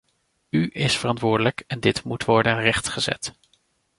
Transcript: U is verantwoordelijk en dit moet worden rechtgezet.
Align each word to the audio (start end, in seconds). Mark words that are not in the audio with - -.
U 0.49 0.69
is 0.73 0.97
verantwoordelijk 0.97 1.63
en 1.67 1.79
dit 1.79 2.03
moet 2.03 2.25
worden 2.25 2.59
rechtgezet. 2.61 3.33